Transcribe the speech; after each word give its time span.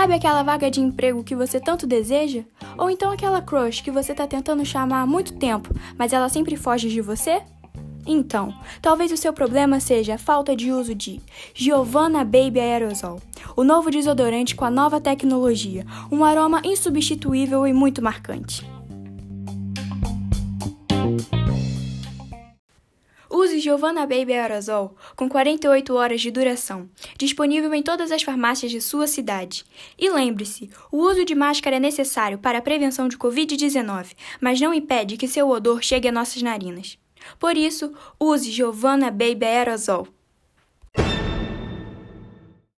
Sabe 0.00 0.14
aquela 0.14 0.42
vaga 0.42 0.70
de 0.70 0.80
emprego 0.80 1.22
que 1.22 1.36
você 1.36 1.60
tanto 1.60 1.86
deseja? 1.86 2.42
Ou 2.78 2.88
então 2.88 3.12
aquela 3.12 3.42
crush 3.42 3.82
que 3.82 3.90
você 3.90 4.12
está 4.12 4.26
tentando 4.26 4.64
chamar 4.64 5.02
há 5.02 5.06
muito 5.06 5.34
tempo, 5.34 5.74
mas 5.98 6.14
ela 6.14 6.30
sempre 6.30 6.56
foge 6.56 6.88
de 6.88 7.02
você? 7.02 7.42
Então, 8.06 8.50
talvez 8.80 9.12
o 9.12 9.16
seu 9.18 9.30
problema 9.30 9.78
seja 9.78 10.14
a 10.14 10.18
falta 10.18 10.56
de 10.56 10.72
uso 10.72 10.94
de 10.94 11.20
Giovanna 11.52 12.24
Baby 12.24 12.60
Aerosol, 12.60 13.20
o 13.54 13.62
novo 13.62 13.90
desodorante 13.90 14.56
com 14.56 14.64
a 14.64 14.70
nova 14.70 15.02
tecnologia, 15.02 15.84
um 16.10 16.24
aroma 16.24 16.62
insubstituível 16.64 17.66
e 17.66 17.72
muito 17.74 18.00
marcante. 18.00 18.66
Use 23.40 23.58
Giovanna 23.58 24.02
Baby 24.02 24.34
Aerosol 24.34 24.94
com 25.16 25.26
48 25.26 25.94
horas 25.94 26.20
de 26.20 26.30
duração, 26.30 26.90
disponível 27.16 27.72
em 27.72 27.82
todas 27.82 28.12
as 28.12 28.22
farmácias 28.22 28.70
de 28.70 28.82
sua 28.82 29.06
cidade. 29.06 29.64
E 29.98 30.10
lembre-se, 30.10 30.68
o 30.92 30.98
uso 30.98 31.24
de 31.24 31.34
máscara 31.34 31.76
é 31.76 31.80
necessário 31.80 32.36
para 32.36 32.58
a 32.58 32.62
prevenção 32.62 33.08
de 33.08 33.16
Covid-19, 33.16 34.14
mas 34.42 34.60
não 34.60 34.74
impede 34.74 35.16
que 35.16 35.26
seu 35.26 35.48
odor 35.48 35.82
chegue 35.82 36.06
a 36.06 36.12
nossas 36.12 36.42
narinas. 36.42 36.98
Por 37.38 37.56
isso, 37.56 37.94
use 38.18 38.50
Giovanna 38.50 39.10
Baby 39.10 39.46
Aerosol. 39.46 40.06